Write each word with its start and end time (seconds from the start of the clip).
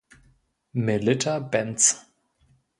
Melitta 0.73 1.37
Benz 1.41 1.85